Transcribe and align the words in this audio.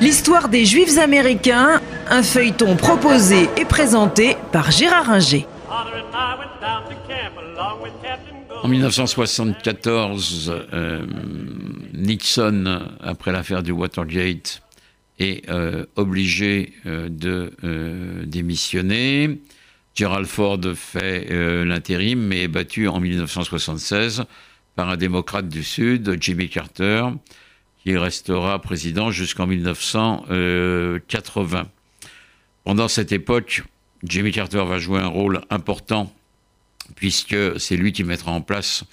L'histoire 0.00 0.48
des 0.48 0.64
Juifs 0.64 0.98
américains, 0.98 1.80
un 2.10 2.22
feuilleton 2.22 2.76
proposé 2.76 3.48
et 3.56 3.64
présenté 3.64 4.36
par 4.52 4.70
Gérard 4.70 5.10
Inger. 5.10 5.46
En 8.62 8.68
1974, 8.68 10.52
euh, 10.72 11.06
Nixon, 11.92 12.80
après 13.00 13.30
l'affaire 13.32 13.62
du 13.62 13.72
Watergate, 13.72 14.62
est 15.18 15.48
euh, 15.50 15.84
obligé 15.96 16.72
euh, 16.86 17.08
de 17.10 17.52
démissionner. 18.24 19.38
Gerald 19.94 20.26
Ford 20.26 20.60
fait 20.74 21.28
l'intérim, 21.64 22.20
mais 22.20 22.42
est 22.42 22.48
battu 22.48 22.88
en 22.88 23.00
1976 23.00 24.24
par 24.74 24.88
un 24.88 24.96
démocrate 24.96 25.48
du 25.48 25.62
Sud, 25.62 26.16
Jimmy 26.20 26.48
Carter, 26.48 27.06
qui 27.82 27.96
restera 27.96 28.60
président 28.60 29.12
jusqu'en 29.12 29.46
1980. 29.46 31.68
Pendant 32.64 32.88
cette 32.88 33.12
époque, 33.12 33.62
Jimmy 34.02 34.32
Carter 34.32 34.64
va 34.64 34.78
jouer 34.78 35.00
un 35.00 35.06
rôle 35.06 35.42
important 35.50 36.12
puisque 36.96 37.36
c'est 37.58 37.76
lui 37.76 37.92
qui 37.92 38.04
mettra 38.04 38.32
en 38.32 38.40
place 38.40 38.84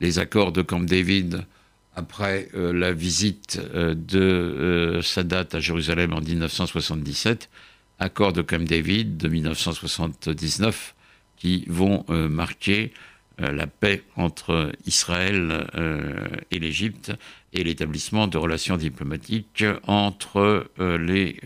les 0.00 0.18
accords 0.18 0.52
de 0.52 0.62
Camp 0.62 0.80
David 0.80 1.44
après 1.94 2.48
euh, 2.54 2.72
la 2.72 2.92
visite 2.92 3.60
euh, 3.74 3.94
de 3.94 4.20
euh, 4.20 5.02
Sadat 5.02 5.46
à 5.52 5.60
Jérusalem 5.60 6.12
en 6.12 6.20
1977, 6.20 7.50
accords 8.00 8.32
de 8.32 8.42
Camp 8.42 8.64
David 8.66 9.16
de 9.16 9.28
1979 9.28 10.94
qui 11.36 11.64
vont 11.68 12.04
marquer 12.08 12.92
la 13.38 13.66
paix 13.66 14.02
entre 14.16 14.72
Israël 14.84 15.66
et 16.50 16.58
l'Égypte 16.58 17.12
et 17.54 17.64
l'établissement 17.64 18.26
de 18.26 18.36
relations 18.36 18.76
diplomatiques 18.76 19.64
entre 19.86 20.68
les 20.78 21.40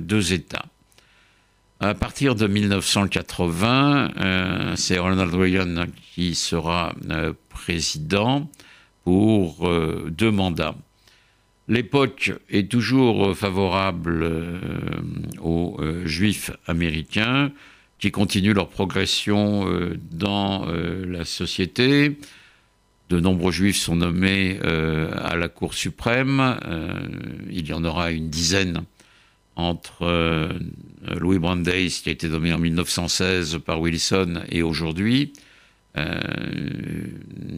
deux 0.00 0.32
États. 0.32 0.66
À 1.78 1.92
partir 1.92 2.34
de 2.34 2.46
1980, 2.46 4.12
euh, 4.16 4.76
c'est 4.76 4.98
Ronald 4.98 5.34
Reagan 5.34 5.84
qui 6.14 6.34
sera 6.34 6.94
euh, 7.10 7.34
président 7.50 8.48
pour 9.04 9.68
euh, 9.68 10.08
deux 10.10 10.30
mandats. 10.30 10.74
L'époque 11.68 12.32
est 12.48 12.70
toujours 12.70 13.36
favorable 13.36 14.30
aux 15.40 15.80
juifs 16.04 16.52
américains 16.66 17.50
qui 17.98 18.12
continuent 18.12 18.54
leur 18.54 18.68
progression 18.68 19.66
dans 20.12 20.66
la 20.66 21.24
société. 21.24 22.18
De 23.08 23.18
nombreux 23.18 23.50
juifs 23.50 23.78
sont 23.78 23.96
nommés 23.96 24.60
à 24.60 25.34
la 25.34 25.48
Cour 25.48 25.74
suprême. 25.74 26.56
il 27.50 27.66
y 27.66 27.72
en 27.72 27.84
aura 27.84 28.12
une 28.12 28.30
dizaine 28.30 28.84
entre 29.56 30.02
euh, 30.02 30.52
Louis 31.18 31.38
Brandeis, 31.38 31.88
qui 32.02 32.10
a 32.10 32.12
été 32.12 32.28
nommé 32.28 32.52
en 32.52 32.58
1916 32.58 33.58
par 33.64 33.80
Wilson, 33.80 34.42
et 34.50 34.62
aujourd'hui. 34.62 35.32
Euh, 35.96 36.20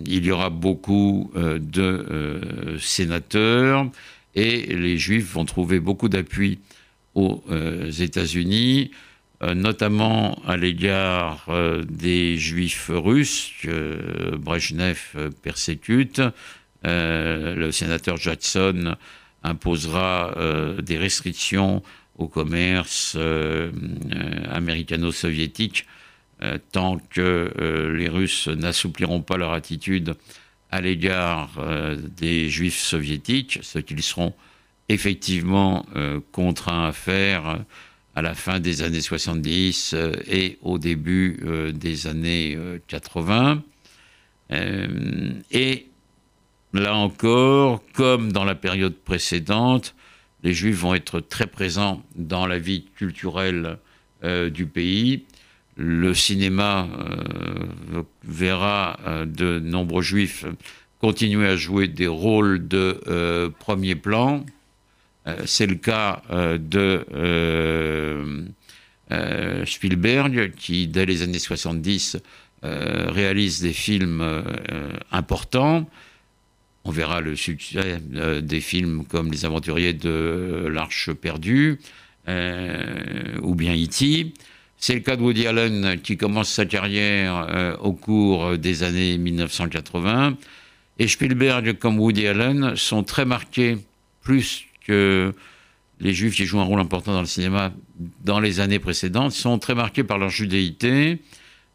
il 0.07 0.25
y 0.25 0.31
aura 0.31 0.51
beaucoup 0.51 1.31
euh, 1.37 1.59
de 1.59 2.77
sénateurs 2.81 3.91
et 4.35 4.75
les 4.75 4.99
Juifs 4.99 5.33
vont 5.33 5.45
trouver 5.45 5.81
beaucoup 5.81 6.09
d'appui 6.09 6.61
aux 7.15 7.43
États-Unis, 7.99 8.93
notamment 9.43 10.41
à 10.47 10.57
l'égard 10.57 11.49
des 11.89 12.37
Juifs 12.37 12.93
russes 12.95 13.51
que 13.61 14.37
Brezhnev 14.37 15.01
persécute. 15.43 16.23
le 16.85 17.71
sénateur 17.73 18.19
Jackson 18.19 18.95
imposera 19.43 20.35
euh, 20.37 20.81
des 20.81 20.99
restrictions 20.99 21.83
au 22.17 22.29
commerce 22.29 23.15
euh, 23.17 23.71
euh, 24.13 24.45
américano-soviétique 24.51 25.87
tant 26.73 26.99
que 27.11 27.93
les 27.97 28.09
Russes 28.09 28.49
n'assoupliront 28.49 29.23
pas 29.23 29.37
leur 29.37 29.53
attitude 29.53 30.15
à 30.71 30.81
l'égard 30.81 31.51
des 32.17 32.49
Juifs 32.49 32.79
soviétiques, 32.79 33.59
ce 33.63 33.79
qu'ils 33.79 34.03
seront 34.03 34.35
effectivement 34.89 35.85
contraints 36.31 36.87
à 36.87 36.93
faire 36.93 37.65
à 38.15 38.23
la 38.23 38.35
fin 38.35 38.61
des 38.61 38.83
années 38.83 39.01
70 39.01 39.97
et 40.29 40.59
au 40.63 40.79
début 40.79 41.41
des 41.75 42.07
années 42.07 42.57
80. 42.87 43.63
et 45.51 45.89
Là 46.75 46.95
encore, 46.95 47.83
comme 47.95 48.31
dans 48.31 48.45
la 48.45 48.55
période 48.55 48.95
précédente, 48.95 49.95
les 50.43 50.53
Juifs 50.53 50.77
vont 50.77 50.95
être 50.95 51.21
très 51.21 51.47
présents 51.47 52.03
dans 52.15 52.47
la 52.47 52.59
vie 52.59 52.85
culturelle 52.95 53.79
euh, 54.23 54.51
du 54.51 54.67
pays. 54.67 55.25
Le 55.79 56.13
cinéma 56.13 56.87
euh, 57.95 58.03
verra 58.25 58.99
euh, 59.07 59.25
de 59.25 59.59
nombreux 59.61 60.03
Juifs 60.03 60.45
continuer 61.01 61.49
à 61.49 61.57
jouer 61.57 61.89
des 61.89 62.09
rôles 62.09 62.67
de 62.67 63.53
premier 63.61 63.95
plan. 63.95 64.45
C'est 65.45 65.67
le 65.67 65.77
cas 65.77 66.23
de 66.59 67.05
Spielberg, 69.65 70.51
qui, 70.57 70.89
dès 70.89 71.07
les 71.07 71.23
années 71.23 71.39
70, 71.39 72.17
réalise 72.65 73.61
des 73.61 73.73
films 73.73 74.43
importants. 75.13 75.89
On 76.89 76.91
verra 76.91 77.21
le 77.21 77.37
succès 77.37 78.01
euh, 78.15 78.41
des 78.41 78.63
films 78.63 79.05
comme 79.05 79.31
Les 79.31 79.45
Aventuriers 79.45 79.93
de 79.93 80.69
l'Arche 80.73 81.13
perdue 81.13 81.79
euh, 82.29 83.39
ou 83.43 83.55
bien 83.55 83.75
E.T. 83.75 84.33
C'est 84.81 84.95
le 84.95 85.01
cas 85.01 85.17
de 85.17 85.23
Woody 85.23 85.47
Allen 85.49 86.01
qui 86.01 86.17
commence 86.17 86.51
sa 86.51 86.65
carrière 86.65 87.49
euh, 87.51 87.77
au 87.79 87.93
cours 87.93 88.57
des 88.57 88.85
années 88.85 89.19
1980. 89.19 90.37
Et 91.01 91.09
Spielberg 91.09 91.79
comme 91.79 91.99
Woody 91.99 92.29
Allen 92.29 92.77
sont 92.77 93.03
très 93.03 93.25
marqués, 93.25 93.77
plus 94.23 94.67
que 94.87 95.35
les 96.01 96.15
Juifs 96.15 96.37
qui 96.37 96.45
jouent 96.45 96.61
un 96.61 96.65
rôle 96.65 96.79
important 96.79 97.13
dans 97.13 97.21
le 97.21 97.27
cinéma 97.27 97.73
dans 98.25 98.39
les 98.39 98.61
années 98.61 98.79
précédentes, 98.79 99.33
sont 99.33 99.59
très 99.59 99.75
marqués 99.75 100.05
par 100.05 100.17
leur 100.17 100.31
judéité 100.31 101.19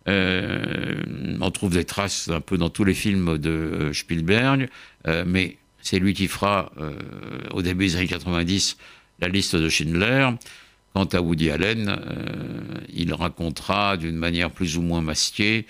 euh, 0.10 1.02
on 1.40 1.50
trouve 1.50 1.72
des 1.72 1.86
traces 1.86 2.28
un 2.28 2.42
peu 2.42 2.58
dans 2.58 2.70
tous 2.70 2.84
les 2.84 2.94
films 2.94 3.38
de 3.38 3.50
euh, 3.50 3.94
Spielberg, 3.94 4.68
mais 5.26 5.56
c'est 5.82 5.98
lui 5.98 6.14
qui 6.14 6.28
fera, 6.28 6.72
au 7.52 7.62
début 7.62 7.86
des 7.86 7.96
années 7.98 8.08
90, 8.08 8.78
la 9.20 9.28
liste 9.30 9.56
de 9.56 9.70
Schindler. 9.70 10.30
Quant 10.94 11.06
à 11.06 11.22
Woody 11.22 11.50
Allen, 11.50 12.00
il 12.94 13.14
racontera 13.14 13.98
d'une 13.98 14.16
manière 14.16 14.52
plus 14.52 14.78
ou 14.78 14.82
moins 14.82 15.02
masquée, 15.02 15.66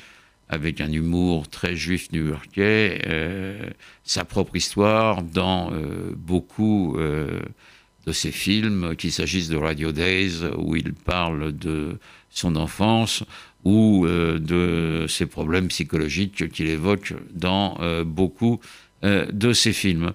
avec 0.50 0.82
un 0.82 0.92
humour 0.92 1.48
très 1.48 1.76
juif 1.76 2.12
new-yorkais, 2.12 3.74
sa 4.04 4.26
propre 4.26 4.58
histoire 4.58 5.24
dans 5.24 5.72
beaucoup 6.16 6.98
de 6.98 8.12
ses 8.12 8.32
films, 8.32 8.96
qu'il 8.98 9.12
s'agisse 9.14 9.48
de 9.48 9.56
Radio 9.56 9.92
Days, 9.92 10.42
où 10.58 10.76
il 10.76 10.94
parle 10.94 11.54
de 11.58 11.98
son 12.30 12.56
enfance, 12.56 13.24
ou 13.64 14.06
euh, 14.06 14.40
de 14.40 15.06
ses 15.08 15.26
problèmes 15.26 15.68
psychologiques 15.70 16.50
qu'il 16.50 16.68
évoque 16.68 17.14
dans 17.34 17.78
euh, 17.80 18.04
beaucoup 18.04 18.60
euh, 19.04 19.26
de 19.32 19.54
ses 19.54 19.74
films. 19.74 20.12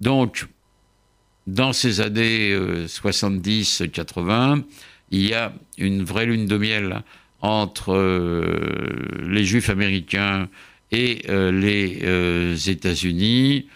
Donc, 0.00 0.46
dans 1.46 1.72
ces 1.72 2.00
années 2.00 2.56
70-80, 2.86 4.62
il 5.10 5.26
y 5.26 5.34
a 5.34 5.52
une 5.78 6.04
vraie 6.04 6.26
lune 6.26 6.46
de 6.46 6.56
miel 6.56 7.02
entre 7.40 7.96
les 9.22 9.44
juifs 9.44 9.70
américains 9.70 10.48
et 10.92 11.22
les 11.28 12.70
États-Unis. 12.70 13.66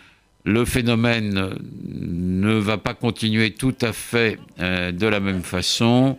Le 0.45 0.65
phénomène 0.65 1.51
ne 1.91 2.55
va 2.55 2.79
pas 2.79 2.95
continuer 2.95 3.53
tout 3.53 3.75
à 3.81 3.93
fait 3.93 4.39
de 4.59 5.07
la 5.07 5.21
même 5.21 5.43
façon. 5.43 6.19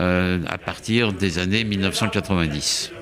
Euh, 0.00 0.38
à 0.48 0.58
partir 0.58 1.12
des 1.12 1.38
années 1.40 1.64
1990. 1.64 2.92